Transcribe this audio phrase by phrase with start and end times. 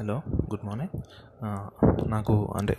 [0.00, 0.16] Hello
[0.50, 0.92] good morning.
[2.12, 2.74] నాకు అంటే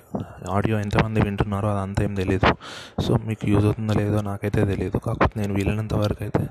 [0.49, 2.49] audio ఎంతమంది వింటున్నారో అదంతా ఏం తెలియదు
[3.05, 6.43] సో మీకు యూజ్ అవుతుందో లేదో నాకైతే తెలియదు కాకపోతే నేను వీలైనంత వరకు అయితే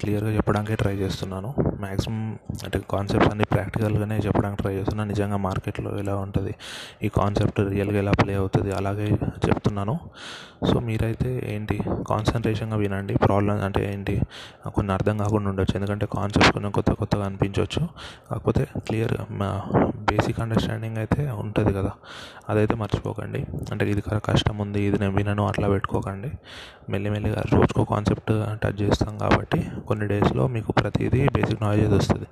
[0.00, 1.50] క్లియర్గా చెప్పడానికే ట్రై చేస్తున్నాను.
[1.80, 2.22] మ్యాక్సిమం
[2.64, 6.54] అంటే కాన్సెప్ట్స్ అన్ని ప్రాక్టికల్గానే చెప్పడానికి ట్రై చేస్తున్నాను నిజంగా మార్కెట్లో ఎలా ఉంటుంది
[7.02, 9.08] ఈ కాన్సెప్ట్ రియల్గా ఎలా ప్లే అవుతుంది అలాగే
[9.46, 9.96] చెప్తున్నాను.
[10.70, 11.78] సో మీరైతే ఏంటి
[12.08, 13.14] కాన్సన్ట్రేషన్గా వినండి.
[13.26, 14.16] ప్రాబ్లం అంటే ఏంటి
[14.76, 15.76] కొన్ని అర్థం కాకుండా ఉండొచ్చు.
[15.76, 17.82] ఎందుకంటే కాన్సెప్ట్స్ కొంచెం కొత్త కొత్తగా అనిపించవచ్చు
[18.30, 19.16] కాకపోతే క్లియర్
[19.96, 21.92] బేసిక్ అండర్స్టాండింగ్ అయితే ఉంటుంది కదా.
[22.48, 23.46] అదైతే మర్చిపోకండి.
[23.72, 26.30] అంటే ఇది కష్టం ఉంది ఇది నేను వినను అట్లా పెట్టుకోకండి.
[26.90, 32.26] మెల్లిమెల్లిగా రోజుకో కాన్సెప్ట్ టచ్ చేస్తాం కాబట్టి కొన్ని డేస్లో మీకు ప్రతిదీ బేసిక్ నాలెడ్జ్ వస్తుంది.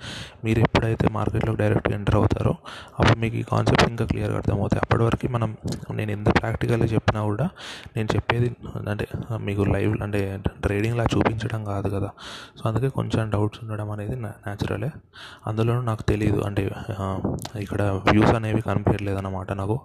[0.45, 2.55] మీరు ఎప్పుడైతే మార్కెట్లోకి డైరెక్ట్గా ఎంటర్ అవుతారో
[2.99, 4.81] అప్పుడు మీకు ఈ కాన్సెప్ట్ ఇంకా క్లియర్గా అర్థమవుతాయి.
[4.85, 5.57] అప్పటి వరకు మనం
[5.95, 7.49] నేను ఎంత ప్రాక్టికల్గా చెప్పినా కూడా
[7.97, 8.57] నేను చెప్పేది
[8.91, 9.07] అంటే
[9.41, 10.21] మీకు లైవ్ అంటే
[10.67, 12.11] ట్రేడింగ్లా చూపించడం కాదు కదా.
[12.59, 14.91] సో అందుకే కొంచెం డౌట్స్ ఉండడం అనేది న్యాచురలే
[15.47, 16.63] అందులోనూ నాకు తెలియదు అంటే
[17.65, 19.79] ఇక్కడ వ్యూస్ అనేవి కనిపించట్లేదు అన్నమాట నాకు.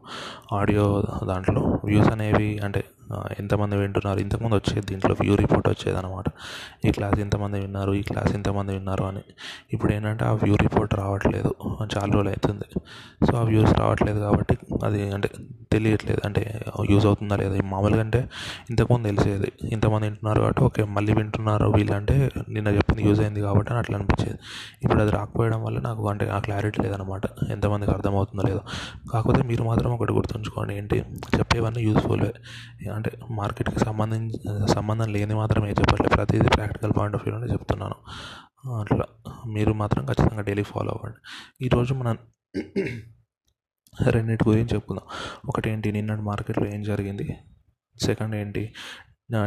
[0.59, 0.85] ఆడియో
[1.31, 2.81] దాంట్లో వ్యూస్ అనేవి అంటే
[3.41, 6.27] ఎంతమంది వింటున్నారు ఇంతకుముందు వచ్చేది దీంట్లో వ్యూ రిపోర్ట్ వచ్చేది అనమాట
[6.87, 9.23] ఈ క్లాస్ ఇంతమంది విన్నారు ఈ క్లాస్ ఇంతమంది విన్నారు అని.
[9.73, 11.51] ఇప్పుడు ఏంటంటే ఆ వ్యూ రిపోర్ట్ రావట్లేదు.
[11.93, 12.67] చాలా రోజులు అవుతుంది.
[13.27, 15.29] సో ఆ వ్యూస్ రావట్లేదు కాబట్టి అది అంటే
[15.71, 16.21] తెలియట్లేదు.
[16.25, 16.41] అంటే
[16.89, 17.57] యూజ్ అవుతుందా లేదా?
[17.63, 18.29] మామూలుగా అంటే
[18.69, 19.51] ఇంతకుముందు తెలిసేది.
[19.71, 22.15] ఇంతమంది వింటున్నారు కాబట్టి ఓకే మళ్ళీ వింటున్నారు వీళ్ళంటే
[22.49, 24.39] నిన్న చెప్పింది యూజ్ అయింది కాబట్టి అని అట్లా అనిపించేది.
[24.83, 28.61] ఇప్పుడు అది రాకపోవడం వల్ల నాకు అంటే ఆ క్లారిటీ లేదనమాట ఎంతమందికి అర్థమవుతుందో లేదో.
[29.13, 30.75] కాకపోతే మీరు మాత్రం ఒకటి గుర్తుంచుకోండి.
[30.77, 30.99] ఏంటి?
[31.37, 32.33] చెప్పేవన్నీ యూస్ఫుల్వే
[32.91, 37.97] అంటే మార్కెట్కి సంబంధించి సంబంధం లేని మాత్రమే చెప్పట్లేదు ప్రతిదీ ప్రాక్టికల్ పాయింట్ ఆఫ్ వ్యూలోనే చెప్తున్నాను.
[38.79, 39.05] అట్లా
[39.53, 41.19] మీరు మాత్రం ఖచ్చితంగా డైలీ ఫాలో అవ్వండి.
[41.65, 42.17] ఈరోజు మనం
[44.11, 45.05] రెండింటి గురించి చెప్పుకుందాం.
[45.49, 47.27] ఒకటి ఏంటి నిన్నటి మార్కెట్లో ఏం జరిగింది?
[48.05, 48.63] సెకండ్ ఏంటి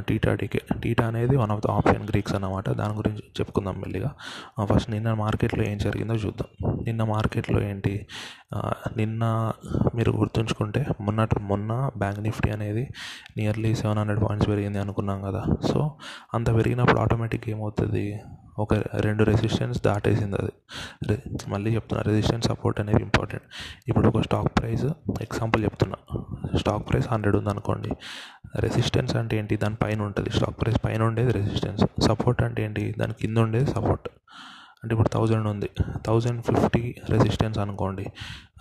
[0.09, 2.71] టీటా టీకే టీటా అనేది one of the option greeks అన్నమాట.
[2.71, 4.11] దాని గురించి చెప్పుకుందాం మెల్లిగా.
[4.65, 6.51] ఫస్ట్ నిన్న మార్కెట్లో ఏం జరిగిందో చూద్దాం.
[6.85, 7.95] నిన్న మార్కెట్లో ఏంటి?
[8.97, 9.53] నిన్న
[9.95, 12.85] మీరు గుర్తుంచుకుంటే మొన్నటి మొన్న బ్యాంక్ నిఫ్టీ అనేది
[13.37, 15.43] నియర్లీ సెవెన్ హండ్రెడ్ పాయింట్స్ పెరిగింది అనుకున్నాం కదా.
[15.73, 15.81] సో
[16.35, 18.07] అంత పెరిగినప్పుడు ఆటోమేటిక్ ఏమవుతుంది?
[18.59, 20.53] ఒక రెండు రెసిస్టెన్స్ దాటేసింది అది.
[21.49, 23.45] మళ్ళీ చెప్తున్నా రెసిస్టెన్స్ సపోర్ట్ అనేది ఇంపార్టెంట్
[23.89, 24.85] ఇప్పుడు ఒక స్టాక్ ప్రైస్
[25.21, 25.97] ఎగ్జాంపుల్ చెప్తున్నా.
[26.59, 27.91] స్టాక్ ప్రైస్ హండ్రెడ్ ఉందనుకోండి.
[28.57, 29.57] రెసిస్టెన్స్ అంటే ఏంటి?
[29.57, 30.31] దాని పైన ఉంటుంది.
[30.31, 32.95] స్టాక్ ప్రైస్ పైన ఉండేది రెసిస్టెన్స్ సపోర్ట్ అంటే ఏంటి?
[32.99, 34.09] దాని కింద ఉండేది సపోర్ట్
[34.85, 35.71] అంటే ఇప్పుడు థౌజండ్ ఉంది.
[36.07, 38.07] థౌజండ్ ఫిఫ్టీ రెసిస్టెన్స్ అనుకోండి.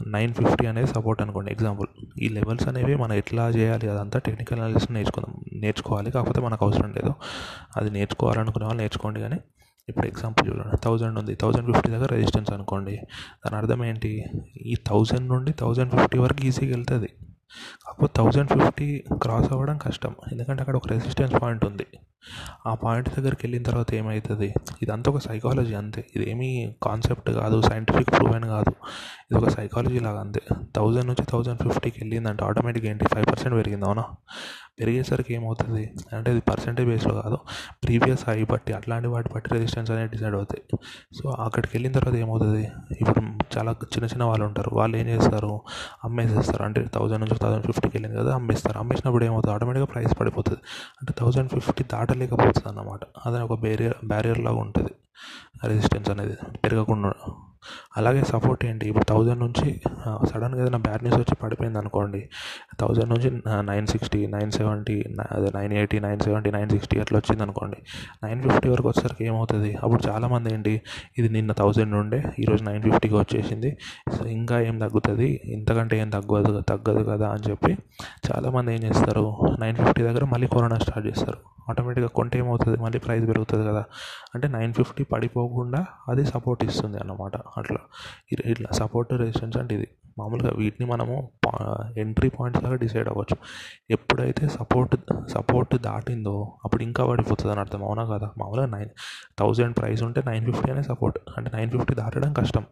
[0.07, 1.51] నైన్ ఫిఫ్టీ అనేది సపోర్ట్ అనుకోండి.
[1.51, 1.88] ఎగ్జాంపుల్
[2.19, 3.90] ఈ లెవెల్స్ అనేవి మనం ఎట్లా చేయాలి?
[3.90, 5.35] అదంతా టెక్నికల్ అనాలిసిస్ నేర్చుకుందాం.
[5.53, 6.12] నేర్చుకోవాలి.
[6.12, 7.13] కాకపోతే మనకు అవసరం లేదు.
[7.78, 9.40] అది నేర్చుకోవాలనుకునే వాళ్ళు నేర్చుకోండి కానీ
[9.90, 10.78] ఇప్పుడు ఎగ్జాంపుల్ చూడండి.
[10.78, 11.36] థౌజండ్ ఉంది.
[11.36, 12.96] థౌజండ్ ఫిఫ్టీ దగ్గర రెసిస్టెన్స్ అనుకోండి.
[13.46, 14.25] దాని అర్థం ఏంటి?
[14.58, 17.09] ఈ థౌజండ్ నుండి థౌజండ్ ఫిఫ్టీ వరకు ఈజీగా వెళ్తుంది.
[17.86, 20.16] కాకపోతే థౌజండ్ ఫిఫ్టీ క్రాస్ అవ్వడం కష్టం.
[20.31, 21.86] ఎందుకంటే అక్కడ ఒక రెసిస్టెన్స్ పాయింట్ ఉంది.
[22.68, 26.06] ఆ పాయింట్ దగ్గరికి వెళ్ళిన తర్వాత ఏమవుతుంది ఇదంతా ఒక సైకాలజీ అంతే.
[26.16, 28.69] ఇదేమీ కాన్సెప్ట్ కాదు సైంటిఫిక్ ప్రూవెన్ కాదు.
[29.31, 30.42] ఇది ఒక సైకాలజీ లాగా అంతే.
[30.75, 33.06] థౌజండ్ నుంచి థౌజండ్ ఫిఫ్టీకి వెళ్ళిందంటే ఆటోమేటిక్గా ఏంటి?
[33.06, 34.03] ఫైవ్ పర్సెంట్ పెరిగింది అవునా?
[34.81, 35.84] పెరిగేసరికి ఏమవుతుంది
[36.14, 37.38] అంటే ఇది పర్సంటేజ్ బేస్లో కాదు
[37.84, 40.64] ప్రీవియస్ హై బట్టి అట్లాంటి వాటి బట్టి రెసిస్టెన్స్ అనేది డిసైడ్ అవుతాయి.
[41.22, 42.64] సో అక్కడికి వెళ్ళిన తర్వాత ఏమవుతుంది?
[43.02, 43.22] ఇప్పుడు
[43.58, 45.62] చాలా చిన్న చిన్న వాళ్ళు ఉంటారు వాళ్ళు ఏం చేస్తారు?
[46.03, 46.64] అమ్మేసేస్తారు.
[46.64, 48.80] అంటే థౌజండ్ నుంచి థౌజండ్ ఫిఫ్టీకి వెళ్ళింది కదా అమ్మేస్తారు.
[48.80, 49.56] అమ్మేసినప్పుడు ఏమవుతుంది?
[49.56, 50.59] ఆటోమేటిక్గా ప్రైస్ పడిపోతుంది.
[51.02, 53.00] అంటే థౌజండ్ ఫిఫ్టీ దాటలేకపోతుంది అన్నమాట.
[53.25, 54.94] అది ఒక బ్యారియర్ బ్యారియర్ లాగా ఉంటుంది.
[55.68, 57.13] రెసిస్టెన్స్ అనేది పెరగకుండా
[57.97, 58.85] అలాగే సపోర్ట్ ఏంటి?
[58.88, 59.67] ఇప్పుడు థౌజండ్ నుంచి
[60.29, 62.22] సడన్గా ఏదైనా బ్యాడ్ న్యూస్ వచ్చి పడిపోయింది అనుకోండి
[62.79, 63.29] థౌజండ్ నుంచి
[63.69, 64.97] నైన్ సిక్స్టీ నైన్ సెవెంటీ
[65.31, 67.79] అదే nine eighty nine seventy nine sixty అట్లా వచ్చింది అనుకోండి
[68.23, 69.71] నైన్ ఫిఫ్టీ వరకు వచ్చేసరికి ఏమవుతుంది?
[69.83, 70.81] అప్పుడు చాలామంది ఏంటి
[71.17, 73.71] ఇది నిన్న థౌజండ్ ఉండే ఈరోజు నైన్ ఫిఫ్టీకి వచ్చేసింది
[74.17, 75.29] సో ఇంకా ఏం తగ్గుతుంది?
[75.57, 77.73] ఇంతకంటే ఏం తగ్గదు తగ్గదు కదా అని చెప్పి
[78.31, 79.25] చాలామంది ఏం చేస్తారు?
[79.59, 81.38] నైన్ ఫిఫ్టీ దగ్గర మళ్ళీ కొనడం స్టార్ట్ చేస్తారు.
[81.69, 82.77] ఆటోమేటిక్గా కొంటే ఏమవుతుంది?
[82.77, 83.83] మళ్ళీ ప్రైస్ పెరుగుతుంది కదా.
[84.35, 87.38] అంటే నైన్ ఫిఫ్టీ పడిపోకుండా అది సపోర్ట్ ఇస్తుంది అన్నమాట.
[87.57, 87.78] అట్లా.
[88.45, 89.88] ఇట్లా సపోర్ట్ రెసిస్టెన్స్ అంటే ఇది.
[90.19, 91.29] మామూలుగా వీటిని మనము
[91.97, 93.38] ఎంట్రీ పాయింట్స్ లాగా డిసైడ్ అవ్వచ్చు.
[93.91, 94.95] ఎప్పుడైతే సపోర్ట్
[95.29, 97.84] సపోర్ట్ దాటిందో అప్పుడు ఇంకా పడిపోతుంది అని అర్థం.
[97.84, 98.31] అవునా కదా?
[98.38, 98.89] మామూలుగా నైన్
[99.39, 102.66] థౌజండ్ ప్రైస్ ఉంటే నైన్ ఫిఫ్టీ అనే సపోర్ట్ అంటే నైన్ ఫిఫ్టీ దాటడం కష్టం.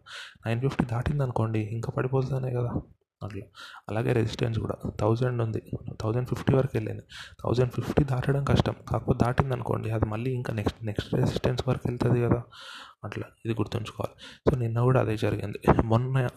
[0.46, 2.72] నైన్ ఫిఫ్టీ దాటింది అనుకోండి ఇంకా పడిపోతుందనే కదా.
[3.22, 3.42] అట్లా.
[3.88, 4.90] అలాగే రెసిస్టెన్స్ కూడా.
[5.00, 5.62] థౌజండ్ ఉంది.
[6.00, 7.02] థౌజండ్ ఫిఫ్టీ వరకు వెళ్ళింది.
[7.44, 8.74] థౌజండ్ ఫిఫ్టీ దాటడం కష్టం.
[8.88, 12.42] కాకపోతే దాటింది అనుకోండి అది మళ్ళీ ఇంకా నెక్స్ట్ నెక్స్ట్ రెసిస్టెన్స్ వరకు వెళ్తుంది కదా.
[13.04, 14.14] అట్లా ఇది గుర్తుంచుకోవాలి.
[14.50, 15.58] సో నిన్న కూడా అదే జరిగింది.
[15.84, 16.28] మొన్న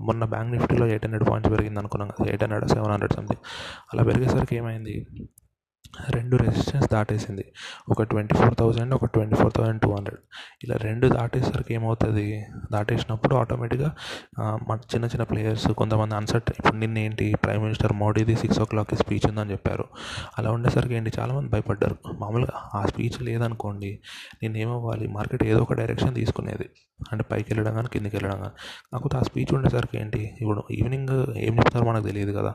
[0.00, 2.26] మొన్న బ్యాంక్ నిఫ్టీలో ఎయిట్ హండ్రెడ్ పాయింట్స్ పెరిగింది అనుకున్నాం కదా.
[2.28, 3.44] Eight hundred seven hundred something
[3.92, 5.06] అలా పెరిగేసరికి ఏమైంది?
[6.10, 7.44] రెండు రెసిస్టెన్స్ దాటేసింది.
[7.88, 10.20] ఒక ట్వంటీ ఫోర్ థౌజండ్ ఒక twenty four thousand two hundred
[10.64, 12.44] ఇలా రెండు దాటేసరికి ఏమవుతుంది?
[12.72, 13.90] దాటేసినప్పుడు ఆటోమేటిక్గా
[14.40, 18.96] మన చిన్న చిన్న ప్లేయర్స్ కొంతమంది అన్సర్ట్ ఇప్పుడు నిన్న ఏంటి ప్రైమ్ మినిస్టర్ మోడీది సిక్స్ ఓ క్లాక్కి
[18.96, 19.84] స్పీచ్ ఉందని చెప్పారు.
[20.38, 21.12] అలా ఉండేసరికి ఏంటి?
[21.18, 21.96] చాలామంది భయపడ్డారు.
[22.20, 23.98] మామూలుగా ఆ స్పీచ్ లేదనుకోండి
[24.42, 26.68] నేను ఏమవ్వాలి మార్కెట్ ఏదో ఒక డైరెక్షన్ తీసుకునేది.
[27.12, 28.56] అంటే పైకి వెళ్ళడం కానీ కిందికి వెళ్ళడం కానీ
[28.92, 30.22] కాకపోతే ఆ స్పీచ్ ఉండేసరికి ఏంటి?
[30.40, 32.54] ఇప్పుడు ఈవినింగ్ ఏం చెప్తారో మనకు తెలియదు కదా.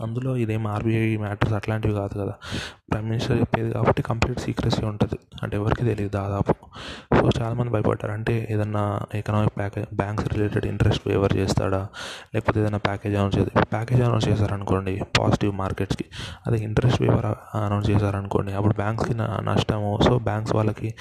[0.00, 2.34] అందులో ఇదేం ఆర్బీఐ మ్యాటర్స్ అట్లాంటివి కాదు కదా.
[2.92, 5.18] ప్రైమ్ మినిస్టర్ చెప్పేది కాబట్టి కంప్లీట్ సీక్రెసీ ఉంటుంది.
[5.42, 6.54] అంటే ఎవరికి తెలియదు దాదాపు.
[7.18, 8.12] సో చాలామంది భయపడ్డారు.
[8.12, 11.88] అంటే ఏదన్నా economic package banks related interest waiver చేస్తాడా?
[12.34, 16.06] లేకపోతే ఏదైనా ప్యాకేజ్ అనౌన్స్ చేసి ప్యాకేజ్ అనౌన్స్ చేశారనుకోండి పాజిటివ్ మార్కెట్స్కి
[16.46, 17.26] అదే ఇంట్రెస్ట్ వేవర్
[17.56, 19.98] అనౌన్స్ చేశారనుకోండి అప్పుడు బ్యాంక్స్కి నష్టము.
[20.04, 20.94] సో బ్యాంక్స్ వాళ్ళకి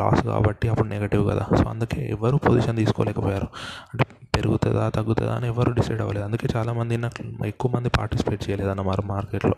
[0.00, 1.46] లాస్ కాబట్టి అప్పుడు నెగటివ్ కదా.
[1.56, 3.48] సో అందుకే ఎవరు పొజిషన్ తీసుకోలేకపోయారు.
[3.92, 4.04] అంటే
[4.36, 6.24] పెరుగుతుందా తగ్గుతుందా అని ఎవరు డిసైడ్ అవ్వలేదు.
[6.24, 9.54] అందుకే చాలామంది నాకు ఎక్కువ మంది పార్టిసిపేట్ చేయలేదు అన్నమాట మార్కెట్లో.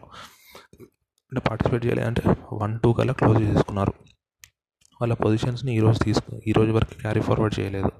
[1.32, 2.22] అంటే పార్టిసిపేట్ చేయలేదు అంటే
[2.52, 3.94] వన్ టూ కల్లా క్లోజ్ చేసుకున్నారు
[5.00, 7.90] వాళ్ళ పొజిషన్స్ని ఈరోజు తీసుకు ఈరోజు వరకు క్యారీ ఫార్వర్డ్ చేయలేదు.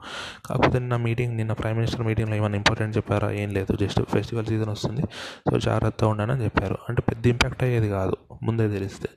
[0.47, 3.31] కాకపోతే నిన్న మీటింగ్ నిన్న ప్రైమ్ మినిస్టర్ మీటింగ్లో ఏమైనా ఇంపార్టెంట్ చెప్పారా?
[3.31, 3.77] ఏం లేదు.
[3.77, 5.03] జస్ట్ ఫెస్టివల్ సీజన్ వస్తుంది.
[5.51, 6.79] సో జాగ్రత్తగా ఉండని చెప్పారు.
[6.89, 9.09] అంటే పెద్ద ఇంపాక్ట్ అయ్యేది కాదు ముందే తెలిస్తే.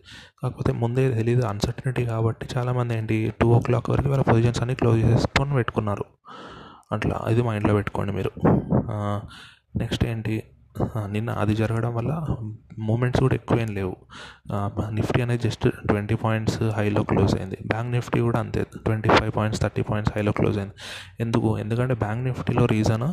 [0.43, 5.05] కాకపోతే ముందే తెలియదు అన్సర్టనిటీ కాబట్టి చాలామంది ఏంటి టూ ఓ క్లాక్ వరకు వాళ్ళ పొజిషన్స్ అన్ని క్లోజ్
[5.05, 6.05] చేసుకొని పెట్టుకున్నారు.
[6.91, 8.31] అట్లా ఇది మైండ్లో పెట్టుకోండి మీరు.
[9.77, 10.43] నెక్స్ట్ ఏంటి?
[11.11, 12.11] నిన్న అది జరగడం వల్ల
[12.79, 13.95] మూమెంట్స్ కూడా ఎక్కువ ఏం లేవు
[14.89, 17.57] నిఫ్టీ అనేది జస్ట్ ట్వంటీ పాయింట్స్ హైలో క్లోజ్ అయింది.
[17.67, 20.73] బ్యాంక్ నిఫ్టీ కూడా అంతే twenty five points thirty points హైలో క్లోజ్ అయింది.
[21.19, 21.57] ఎందుకు?
[21.57, 23.07] ఎందుకంటే బ్యాంక్ నిఫ్టీలో రీజన్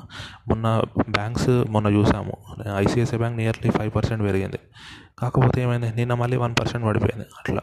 [0.48, 2.36] మొన్న బ్యాంక్స్ మొన్న చూసాము.
[2.76, 4.60] ICICI bank nearly five percent పెరిగింది.
[5.18, 5.90] కాకపోతే ఏమైంది?
[5.94, 7.26] నిన్న మళ్ళీ వన్ పర్సెంట్ పడిపోయింది.
[7.40, 7.62] అట్లా.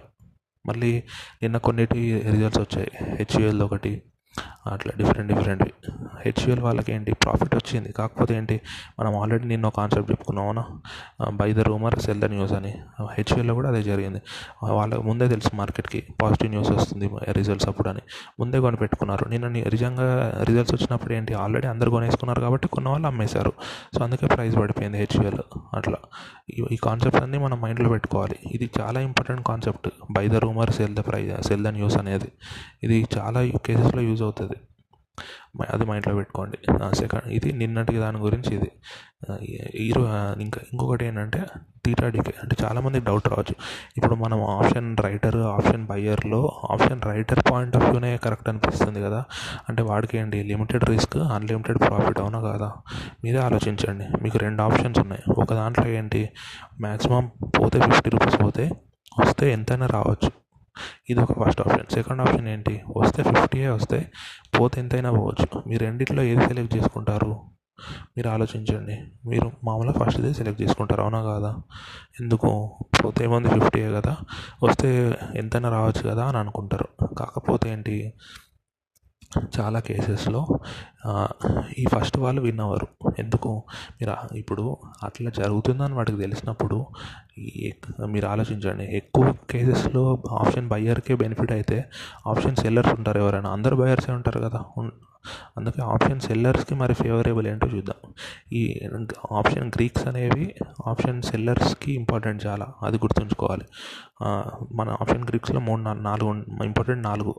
[0.65, 1.03] మళ్ళీ
[1.43, 2.91] నిన్న కొన్నిటి రిజల్ట్స్ వచ్చాయి.
[3.03, 3.93] హెచ్యుఎల్ ఒకటి
[4.67, 5.71] అట్లా డిఫరెంట్ డిఫరెంట్వి
[6.25, 7.91] హెచ్యుఎల్ వాళ్ళకి ఏంటి ప్రాఫిట్ వచ్చింది.
[7.91, 8.61] కాకపోతే ఏంటి?
[8.99, 10.63] మనం ఆల్రెడీ నిన్న ఒక కాన్సెప్ట్ చెప్పుకున్నాం అవునా?
[11.31, 12.71] Buy the rumour sell the news అని.
[13.13, 14.21] హెచ్యుఎల్లో కూడా అదే జరిగింది.
[14.63, 17.99] వాళ్ళకి ముందే తెలుసు మార్కెట్కి పాజిటివ్ న్యూస్ వస్తుంది రిజల్ట్స్ అప్పుడు అని.
[18.39, 20.07] ముందే కొని పెట్టుకున్నారు నిన్న నిజంగా
[20.43, 21.33] రిజల్ట్స్ వచ్చినప్పుడు ఏంటి?
[21.33, 23.53] ఆల్రెడీ అందరు కొనేసుకున్నారు కాబట్టి కొన్న వాళ్ళు అమ్మేశారు.
[23.97, 25.41] సో అందుకే ప్రైస్ పడిపోయింది హెచ్యుఎల్
[25.73, 25.97] అట్లా.
[26.71, 28.35] ఈ కాన్సెప్ట్స్ అన్నీ మనం మైండ్లో పెట్టుకోవాలి.
[28.51, 32.31] ఇది చాలా important concept buy the rumour sell the price sell the news అనేది.
[32.83, 34.55] ఇది చాలా కేసెస్లో యూజ్ అవుతుంది.
[35.69, 36.57] అది మైండ్లో పెట్టుకోండి.
[36.95, 38.71] సెకండ్ ఇది నిన్నటి దాని గురించి ఇది.
[39.77, 40.01] ఈరో
[40.41, 41.45] ఇంకా ఇంకొకటి ఏంటంటే
[41.85, 43.55] థీటా డికే అంటే చాలామంది డౌట్ రావచ్చు.
[43.97, 49.23] ఇప్పుడు మనం ఆప్షన్ రైటర్ ఆప్షన్ బయ్యర్లో ఆప్షన్ రైటర్ పాయింట్ ఆఫ్ వ్యూనే కరెక్ట్ అనిపిస్తుంది కదా.
[49.69, 52.73] అంటే వాడికి ఏంటి లిమిటెడ్ రిస్క్ అన్లిమిటెడ్ ప్రాఫిట్ అవునా కదా?
[53.23, 54.23] మీరే ఆలోచించండి.
[54.23, 55.21] మీకు రెండు ఆప్షన్స్ ఉన్నాయి.
[55.37, 56.29] ఒక దాంట్లో ఏంటి
[56.81, 58.71] మ్యాక్సిమం పోతే ఫిఫ్టీ రూపీస్ పోతే
[59.19, 60.40] వస్తే ఎంతైనా రావచ్చు.
[61.09, 61.93] ఇది ఒక ఫస్ట్ ఆప్షన్.
[61.93, 62.81] సెకండ్ ఆప్షన్ ఏంటి?
[62.97, 64.11] వస్తే ఫిఫ్టీయే వస్తే
[64.59, 65.63] పోతే ఎంతైనా పోవచ్చు.
[65.67, 67.41] మీరు రెండిట్లో ఏది సెలెక్ట్ చేసుకుంటారు?
[68.17, 69.11] మీరు ఆలోచించండి.
[69.29, 71.55] మీరు మామూలుగా ఫస్ట్దే సెలెక్ట్ చేసుకుంటారు అవునా కాదా?
[72.21, 72.77] ఎందుకు?
[73.05, 74.17] పోతే ఏముంది ఫిఫ్టీయే కదా?
[74.63, 76.87] వస్తే ఎంతైనా రావచ్చు కదా అని అనుకుంటారు.
[77.13, 78.13] కాకపోతే ఏంటి?
[79.59, 80.59] చాలా కేసెస్లో
[81.77, 82.87] ఈ ఫస్ట్ వాళ్ళు విన్ అవ్వరు.
[83.19, 83.63] ఎందుకు?
[84.01, 86.85] మీరు ఇప్పుడు అట్లా జరుగుతుందని వాడికి తెలిసినప్పుడు
[88.05, 88.83] మీరు ఆలోచించండి.
[88.83, 91.85] ఎక్కువ కేసెస్లో ఆప్షన్ బయ్యర్కే బెనిఫిట్ అయితే
[92.27, 93.49] ఆప్షన్ సెల్లర్స్ ఉంటారు ఎవరైనా.
[93.49, 94.65] అందరు బయర్సే ఉంటారు కదా?
[95.57, 98.11] అందుకే ఆప్షన్ సెల్లర్స్కి మరి ఫేవరబుల్ ఏంటో చూద్దాం.
[98.53, 98.61] ఈ
[99.31, 100.45] ఆప్షన్ గ్రీక్స్ అనేవి
[100.87, 103.65] ఆప్షన్ సెల్లర్స్కి ఇంపార్టెంట్ చాలా అది గుర్తుంచుకోవాలి.
[104.71, 106.31] మన ఆప్షన్ గ్రీక్స్లో మూడు నాలుగు
[106.63, 107.35] ఇంపార్టెంట్ నాలుగు.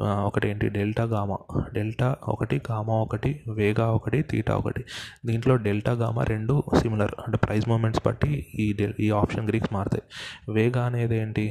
[0.00, 1.38] ఒకటి ఏంటి డెల్టా గామా.
[1.72, 4.84] డెల్టా ఒకటి గామా ఒకటి వేగా ఒకటి తీటా ఒకటి.
[5.26, 10.02] దీంట్లో డెల్టా గామా రెండు సిమిలర్ అంటే ప్రైస్ మూమెంట్స్ బట్టి ఈ డెల్ ఈ ఆప్షన్ గ్రీక్స్ మారుతాయి.
[10.52, 11.46] వేగా అనేది ఏంటి?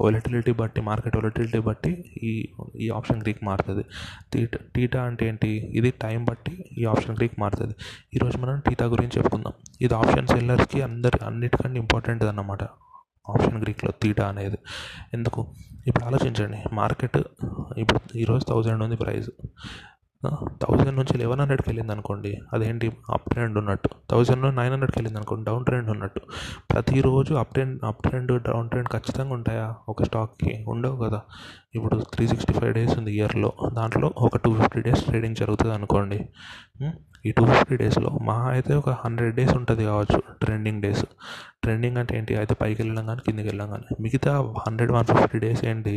[0.00, 3.84] వొలటిలిటీ బట్టి మార్కెట్ వొలటిలిటీ బట్టి ఈ ఈ ఆప్షన్ గ్రీక్ మారుతుంది.
[4.32, 5.48] టీటా టీటా అంటే ఏంటి?
[5.48, 7.74] ఇది టైం బట్టి ఈ ఆప్షన్ గ్రీక్ మారుతుంది.
[8.14, 9.52] ఈరోజు మనం టీటా గురించి చెప్పుకుందాం.
[9.80, 12.62] ఇది ఆప్షన్ సెల్లర్స్కి అందరి అన్నిటికంటే ఇంపార్టెంట్ అన్నమాట.
[13.28, 14.58] ఆప్షన్ గ్రీక్లో తీటా అనేది.
[15.14, 15.46] ఎందుకు?
[15.86, 16.62] ఇప్పుడు ఆలోచించండి.
[16.72, 17.16] మార్కెట్
[17.78, 19.30] ఇప్పుడు ఈరోజు థౌజండ్ ఉంది ప్రైస్
[20.32, 23.88] థౌజండ్ నుంచి లెవెన్ హండ్రెడ్కి వెళ్ళింది అనుకోండి అదేంటి అప్ ట్రెండ్ ఉన్నట్టు.
[24.10, 26.20] థౌజండ్లో నైన్ హండ్రెడ్కి వెళ్ళింది అనుకోండి డౌన్ ట్రెండ్ ఉన్నట్టు.
[26.70, 29.74] ప్రతిరోజు up trend up trend down trend ఖచ్చితంగా ఉంటాయా?
[29.88, 31.20] ఒక స్టాక్కి ఉండవు కదా.
[31.74, 36.28] ఇప్పుడు త్రీ సిక్స్టీ ఫైవ్ డేస్ ఉంది ఇయర్లో దాంట్లో ఒక టూ ఫిఫ్టీ డేస్ ట్రేడింగ్ జరుగుతుంది అనుకోండి
[37.26, 41.04] ఈ టూ ఫిఫ్టీ డేస్లో మహా అయితే ఒక హండ్రెడ్ డేస్ ఉంటుంది కావచ్చు ట్రెండింగ్ డేస్
[41.62, 42.32] ట్రెండింగ్ అంటే ఏంటి?
[42.36, 44.32] అయితే పైకి వెళ్ళడం కానీ కిందికి వెళ్ళడం కానీ మిగతా
[44.66, 45.94] హండ్రెడ్ వన్ ఫిఫ్టీ డేస్ ఏంటి?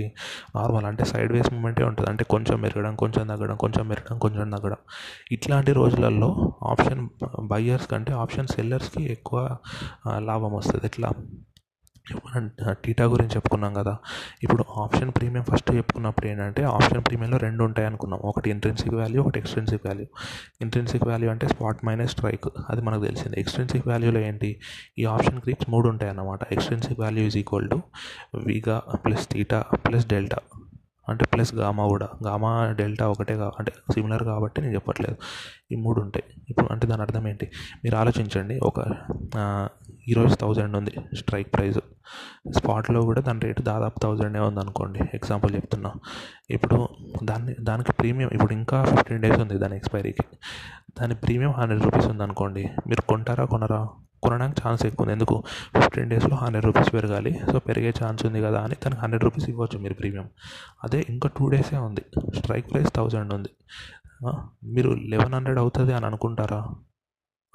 [0.55, 2.09] నార్మల్ అంటే సైడ్ వేస్ మూమెంటే ఉంటుంది.
[2.09, 4.81] అంటే కొంచెం పెరగడం కొంచెం తగ్గడం కొంచెం పెరగడం కొంచెం తగ్గడం.
[5.31, 6.29] ఇట్లాంటి రోజులలో
[6.63, 7.01] ఆప్షన్
[7.53, 9.57] బయ్యర్స్ కంటే ఆప్షన్ సెల్లర్స్కి ఎక్కువ
[10.29, 10.85] లాభం వస్తుంది.
[10.85, 11.11] ఎట్లా?
[12.15, 12.51] మనం
[12.85, 13.97] టీటా గురించి చెప్పుకున్నాం కదా.
[14.43, 18.19] ఇప్పుడు ఆప్షన్ ప్రీమియం ఫస్ట్ చెప్పుకున్నప్పుడు ఏంటంటే ఆప్షన్ ప్రీమియంలో రెండు ఉంటాయి అనుకున్నాం.
[18.23, 20.05] ఒకటి ఇంట్రెన్సిక్ వాల్యూ ఒకటి ఎక్స్ట్రెన్సిక్ వాల్యూ
[20.61, 23.39] ఇంట్రెన్సిక్ వాల్యూ అంటే స్పాట్ మైనస్ స్ట్రైక్ అది మనకు తెలిసింది.
[23.39, 24.59] ఎక్స్ట్రెన్సిక్ వాల్యూలో ఏంటి?
[24.99, 26.39] ఈ ఆప్షన్ క్రీప్స్ మూడు ఉంటాయి అన్నమాట.
[26.51, 27.81] Extrinsic value is equal to
[28.45, 30.37] vega plus theta plus delta
[31.09, 32.09] అంటే ప్లస్ గామా కూడా.
[32.25, 35.15] గామా డెల్టా ఒకటే కా అంటే సిమిలర్ కాబట్టి నేను చెప్పట్లేదు.
[35.71, 36.23] ఈ మూడు ఉంటాయి.
[36.49, 37.51] ఇప్పుడు అంటే దాని అర్థం ఏంటి?
[37.83, 38.59] మీరు ఆలోచించండి.
[38.59, 38.79] ఒక
[40.11, 41.79] ఈరోజు థౌజండ్ ఉంది స్ట్రైక్ ప్రైస్
[42.57, 45.91] స్పాట్లో కూడా దాని రేటు దాదాపు థౌజండే ఉంది అనుకోండి ఎగ్జాంపుల్ చెప్తున్నా.
[46.55, 46.77] ఇప్పుడు
[47.23, 50.25] దాన్ని దానికి ప్రీమియం ఇప్పుడు ఇంకా ఫిఫ్టీన్ డేస్ ఉంది దాని ఎక్స్పైరీకి
[50.99, 53.81] దాని ప్రీమియం హండ్రెడ్ రూపీస్ ఉంది అనుకోండి మీరు కొంటారా కొనరా?
[54.23, 55.35] కొనడానికి ఛాన్స్ ఎక్కువ ఉంది ఎందుకు
[55.75, 57.31] ఫిఫ్టీన్ డేస్లో హండ్రెడ్ రూపీస్ పెరగాలి.
[57.51, 60.27] సో పెరిగే ఛాన్స్ ఉంది కదా అని దానికి హండ్రెడ్ రూపీస్ ఇవ్వచ్చు మీరు ప్రీమియం
[60.83, 62.03] అదే ఇంకా టూ డేసే ఉంది.
[62.39, 63.51] స్ట్రైక్ ప్రైస్ థౌజండ్ ఉంది.
[64.75, 66.61] మీరు లెవెన్ హండ్రెడ్ అవుతుంది అని అనుకుంటారా?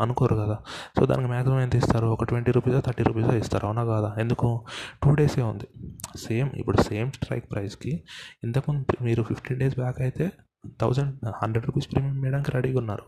[0.03, 0.59] అనుకోరు కదా.
[0.99, 2.07] సో దానికి మ్యాక్సిమం ఎంత ఇస్తారు?
[2.07, 3.67] ఒక ట్వంటీ రూపీసో థర్టీ రూపీసో ఇస్తారు.
[3.67, 4.17] అవునా కాదా?
[4.19, 4.65] ఎందుకు?
[5.03, 5.69] టూ డేసే ఉంది.
[6.19, 8.03] సేమ్ ఇప్పుడు సేమ్ స్ట్రైక్ ప్రైస్కి
[8.45, 10.33] ఇంతకుముందు మీరు ఫిఫ్టీన్ డేస్ బ్యాక్ అయితే
[10.81, 13.03] థౌజండ్ హండ్రెడ్ రూపీస్ ప్రీమియం వేయడానికి రెడీగా ఉన్నారు.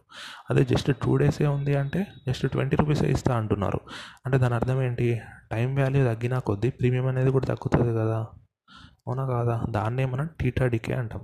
[0.50, 3.80] అదే జస్ట్ టూ డేసే ఉంది అంటే జస్ట్ ట్వంటీ రూపీసే ఇస్తా అంటున్నారు.
[4.26, 5.20] అంటే దాని అర్థం ఏంటి?
[5.52, 8.26] టైం వాల్యూ తగ్గినా కొద్దీ ప్రీమియం అనేది కూడా తగ్గుతుంది కదా.
[9.08, 9.62] అవునా కాదా?
[9.70, 11.20] దాన్నే మనం టీటా డికే అంటాం.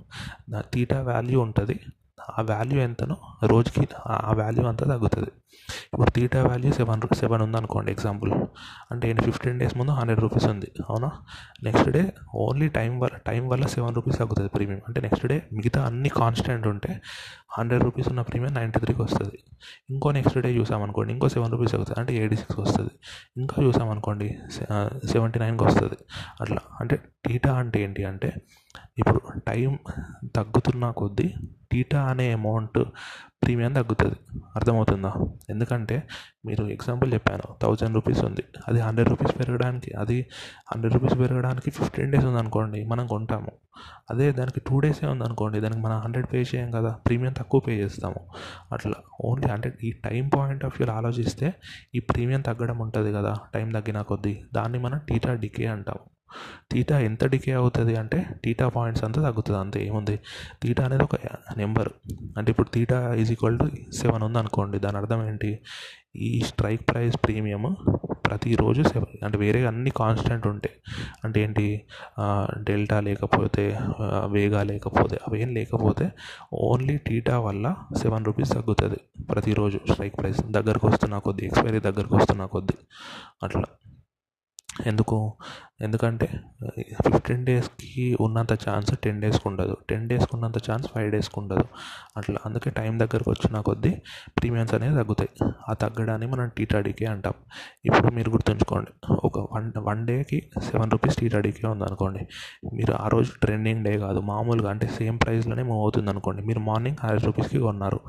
[0.73, 1.79] టీటా వాల్యూ ఉంటుంది.
[2.29, 5.31] ఆ వాల్యూ ఎంతనో రోజుకి ఆ వాల్యూ అంతా తగ్గుతుంది
[5.93, 8.31] ఇప్పుడు తీటా వాల్యూ సెవెన్ సెవెన్ ఉందనుకోండి ఎగ్జాంపుల్
[8.91, 11.09] అంటే నేను ఫిఫ్టీన్ డేస్ ముందు హండ్రెడ్ రూపీస్ ఉంది అవునా
[11.63, 12.01] నెక్స్ట్ డే
[12.35, 16.67] ఓన్లీ టైం వల్ల టైం వల్ల సెవెన్ రూపీస్ తగ్గుతుంది ప్రీమియం అంటే నెక్స్ట్ డే మిగతా అన్ని కాన్స్టెంట్
[16.67, 17.01] ఉంటే
[17.57, 19.39] హండ్రెడ్ రూపీస్ ఉన్న ప్రీమియం నైంటీ త్రీకి వస్తుంది
[19.89, 22.93] ఇంకో నెక్స్ట్ డే చూసామనుకోండి ఇంకో సెవెన్ రూపీస్ అవుతుంది అంటే ఎయిటీ సిక్స్ వస్తుంది
[23.37, 24.37] ఇంకా చూసామనుకోండి
[25.11, 25.97] సెవెంటీ నైన్కి వస్తుంది
[26.41, 28.31] అట్లా అంటే టీటా అంటే ఏంటి అంటే
[28.97, 29.79] ఇప్పుడు టైం
[30.35, 31.27] తగ్గుతున్న కొద్దీ
[31.71, 32.83] టీటా అనే అమౌంట్
[33.43, 34.15] ప్రీమియం తగ్గుతుంది.
[34.55, 35.13] అర్థమవుతుందా?
[35.49, 36.03] ఎందుకంటే
[36.45, 38.43] మీరు ఎగ్జాంపుల్ చెప్పాను థౌజండ్ రూపీస్ ఉంది.
[38.67, 40.27] అది హండ్రెడ్ రూపీస్ పెరగడానికి అది
[40.73, 43.51] హండ్రెడ్ రూపీస్ పెరగడానికి ఫిఫ్టీన్ డేస్ ఉందనుకోండి మనం కొంటాము.
[44.11, 48.27] అదే దానికి టూ డేసే ఉందనుకోండి దానికి మనం హండ్రెడ్ పే చేయం కదా ప్రీమియం తక్కువ పే చేస్తాము.
[48.71, 48.93] అట్లా
[49.25, 51.53] ఓన్లీ హండ్రెడ్ ఈ టైం పాయింట్ ఆఫ్ వ్యూలో ఆలోచిస్తే
[51.95, 54.43] ఈ ప్రీమియం తగ్గడం ఉంటుంది కదా టైం తగ్గిన కొద్దీ.
[54.53, 56.20] దాన్ని మనం టీటా డికే అంటాము.
[56.71, 60.15] తీటా ఎంత డికే అవుతుంది అంటే తీటా పాయింట్స్ అంతా తగ్గుతుంది అంతే ఏముంది?
[60.63, 61.15] తీటా అనేది ఒక
[61.57, 61.89] నెంబర్.
[62.37, 63.67] అంటే ఇప్పుడు theta is equal to
[64.01, 65.51] seven ఉంది అనుకోండి దాని అర్థం ఏంటి?
[66.15, 67.65] ఈ స్ట్రైక్ ప్రైస్ ప్రీమియం
[68.25, 70.75] ప్రతిరోజు సెవెన్ అంటే వేరే అన్ని కాన్స్టెంట్ ఉంటాయి
[71.23, 71.65] అంటే ఏంటి?
[72.67, 73.63] డెల్టా లేకపోతే
[74.27, 76.05] వేగా లేకపోతే అవేం లేకపోతే
[76.53, 82.45] ఓన్లీ టీటా వల్ల సెవెన్ రూపీస్ తగ్గుతుంది ప్రతిరోజు స్ట్రైక్ ప్రైస్ దగ్గరకు వస్తున్న కొద్దీ ఎక్స్పైరీ దగ్గరకు వస్తున్న
[82.45, 82.77] కొద్దీ.
[83.43, 83.67] అట్లా.
[84.85, 85.33] ఎందుకు?
[85.81, 86.29] ఎందుకంటే
[86.87, 89.77] ఫిఫ్టీన్ డేస్కి ఉన్నంత ఛాన్స్ టెన్ డేస్కి ఉండదు.
[89.89, 91.63] టెన్ డేస్కి ఉన్నంత ఛాన్స్ ఫైవ్ డేస్కి ఉండదు.
[92.17, 94.01] అట్లా అందుకే టైం దగ్గరకు వచ్చిన కొద్దీ
[94.37, 95.51] ప్రీమియమ్స్ అనేవి తగ్గుతాయి.
[95.69, 97.33] ఆ తగ్గడాన్ని మనం టీటాడీకే అంటాం.
[97.85, 98.91] ఇప్పుడు మీరు గుర్తుంచుకోండి.
[99.11, 102.27] ఒక వన్ వన్ డేకి సెవెన్ రూపీస్ టీటాడీకే ఉందనుకోండి.
[102.73, 104.19] మీరు ఆ రోజు ట్రెండింగ్ డే కాదు.
[104.19, 107.99] మామూలుగా అంటే సేమ్ ప్రైస్లోనే మూవ్ అవుతుంది అనుకోండి మీరు మార్నింగ్ హండ్రెడ్ రూపీస్కి కొన్నారు.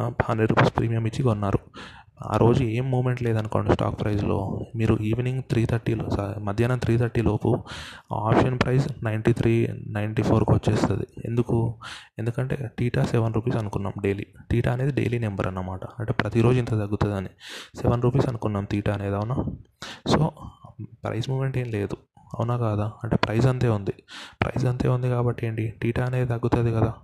[0.00, 1.58] హండ్రెడ్ రూపీస్ ప్రీమియం ఇచ్చి కొన్నారు.
[2.22, 6.06] ఆ రోజు ఏం మూమెంట్ లేదనుకోండి స్టాక్ ప్రైస్లో మీరు ఈవినింగ్ త్రీ థర్టీలో
[6.38, 7.58] మధ్యాహ్నం త్రీ థర్టీ లోపు
[8.12, 11.06] option price ninety three ninety ఫోర్కి వచ్చేస్తుంది.
[11.24, 11.74] ఎందుకు?
[12.18, 15.80] ఎందుకంటే టీటా సెవెన్ రూపీస్ అనుకున్నాం డైలీ టీటా అనేది డైలీ నెంబర్ అన్నమాట.
[15.98, 17.28] అంటే ప్రతిరోజు ఇంత తగ్గుతుందని.
[17.82, 19.36] సెవెన్ రూపీస్ అనుకున్నాం టీటా అనేది అవునా?
[20.06, 20.32] సో
[20.82, 21.96] ప్రైస్ మూమెంట్ ఏం లేదు.
[22.38, 22.92] అవునా కాదా?
[23.04, 23.92] అంటే ప్రైస్ అంతే ఉంది.
[24.42, 25.74] ప్రైస్ అంతే ఉంది కాబట్టి ఏంటి?
[25.82, 26.94] టీటా అనేది తగ్గుతుంది కదా.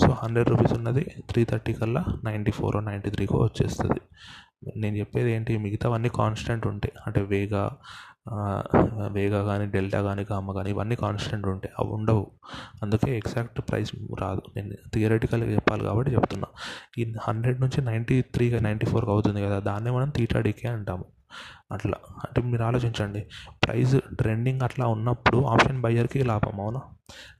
[0.00, 4.00] సో హండ్రెడ్ రూపీస్ ఉన్నది త్రీ థర్టీ కల్లా నైంటీ ఫోర్ నైంటీ త్రీకో వచ్చేస్తుంది.
[4.76, 5.56] నేను చెప్పేది ఏంటి?
[5.56, 6.92] మిగతావన్నీ కాన్స్టెంట్ ఉంటాయి.
[7.06, 7.76] అంటే వేగా
[9.08, 11.72] వేగా కానీ డెల్టా కానీ గామా కానీ ఇవన్నీ కాన్స్టెంట్ ఉంటాయి.
[11.78, 12.30] అవి ఉండవు.
[12.82, 14.42] అందుకే ఎగ్జాక్ట్ ప్రైస్ రాదు.
[14.56, 16.46] నేను థియరటికల్గా చెప్పాలి కాబట్టి చెప్తున్నా.
[16.98, 21.04] ఈ హండ్రెడ్ నుంచి నైంటీ త్రీ నైంటీ ఫోర్కి అవుతుంది కదా దాన్నే మనం తీటా డికే అంటాము.
[21.72, 21.94] అట్లా.
[22.10, 23.26] అంటే మీరు ఆలోచించండి.
[23.64, 26.80] ప్రైస్ ట్రెండింగ్ అట్లా ఉన్నప్పుడు ఆప్షన్ బయ్యర్కి లాభం అవునా?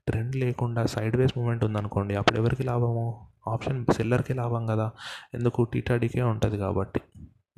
[0.06, 3.29] ట్రెండ్ లేకుండా సైడ్ వేస్ మూమెంట్ ఉందనుకోండి అప్పుడు ఎవరికి లాభము?
[3.48, 4.90] ఆప్షన్ సెల్లర్కే లాభం కదా.
[5.34, 5.64] ఎందుకు?
[5.64, 7.00] టీటా డీకే ఉంటుంది కాబట్టి.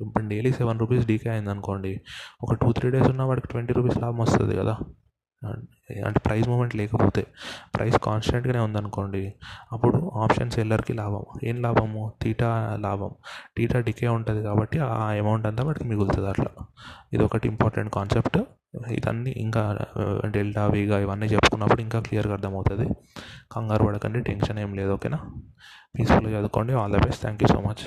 [0.01, 2.01] ఇప్పుడు డైలీ సెవెన్ రూపీస్ డీకే అయింది అనుకోండి
[2.43, 4.77] ఒక టూ త్రీ డేస్ ఉన్న వాడికి ట్వంటీ రూపీస్ లాభం వస్తుంది కదా.
[6.05, 7.27] అంటే ప్రైస్ మూమెంట్ లేకపోతే
[7.75, 9.33] ప్రైస్ కాన్స్టెంట్గానే ఉందనుకోండి
[9.71, 11.23] అప్పుడు ఆప్షన్ సెల్లర్కి లాభం.
[11.43, 12.13] ఏం లాభము?
[12.21, 13.11] టీటా లాభం.
[13.57, 16.65] టీటా డికే ఉంటుంది కాబట్టి ఆ అమౌంట్ అంతా వాడికి మిగులుతుంది అట్లా.
[17.13, 18.37] ఇది ఒకటి ఇంపార్టెంట్ కాన్సెప్ట్.
[18.91, 19.77] ఇదన్నీ ఇంకా
[20.25, 22.87] డెల్టా వీగా ఇవన్నీ చెప్పుకున్నప్పుడు ఇంకా క్లియర్గా అర్థమవుతుంది.
[23.51, 25.19] కంగారు పడకండి టెన్షన్ ఏం లేదు ఓకేనా?
[25.95, 26.73] పీస్ఫుల్గా చదువుకోండి.
[26.73, 27.21] All the best.
[27.21, 27.83] Thank you so much.